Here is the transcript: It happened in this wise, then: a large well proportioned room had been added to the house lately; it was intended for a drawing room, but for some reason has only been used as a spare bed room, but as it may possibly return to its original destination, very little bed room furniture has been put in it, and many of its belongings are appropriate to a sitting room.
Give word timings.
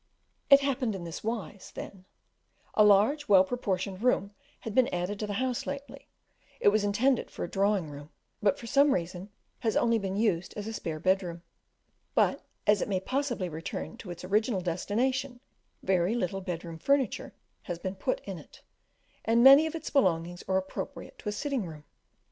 It 0.49 0.61
happened 0.61 0.95
in 0.95 1.03
this 1.03 1.23
wise, 1.23 1.71
then: 1.75 2.05
a 2.73 2.83
large 2.83 3.29
well 3.29 3.43
proportioned 3.43 4.01
room 4.01 4.33
had 4.61 4.73
been 4.73 4.87
added 4.87 5.19
to 5.19 5.27
the 5.27 5.33
house 5.33 5.67
lately; 5.67 6.07
it 6.59 6.69
was 6.69 6.83
intended 6.83 7.29
for 7.29 7.43
a 7.43 7.47
drawing 7.47 7.87
room, 7.87 8.09
but 8.41 8.57
for 8.57 8.65
some 8.65 8.95
reason 8.95 9.29
has 9.59 9.77
only 9.77 9.99
been 9.99 10.15
used 10.15 10.55
as 10.57 10.65
a 10.65 10.73
spare 10.73 10.99
bed 10.99 11.21
room, 11.21 11.43
but 12.15 12.41
as 12.65 12.81
it 12.81 12.89
may 12.89 12.99
possibly 12.99 13.47
return 13.47 13.95
to 13.97 14.09
its 14.09 14.23
original 14.23 14.61
destination, 14.61 15.39
very 15.83 16.15
little 16.15 16.41
bed 16.41 16.65
room 16.65 16.79
furniture 16.79 17.35
has 17.61 17.77
been 17.77 17.93
put 17.93 18.21
in 18.21 18.39
it, 18.39 18.63
and 19.23 19.43
many 19.43 19.67
of 19.67 19.75
its 19.75 19.91
belongings 19.91 20.43
are 20.47 20.57
appropriate 20.57 21.19
to 21.19 21.29
a 21.29 21.31
sitting 21.31 21.63
room. 21.67 21.83